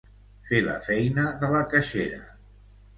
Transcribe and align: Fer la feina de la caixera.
Fer 0.47 0.61
la 0.69 0.79
feina 0.87 1.27
de 1.45 1.53
la 1.55 1.63
caixera. 1.77 2.23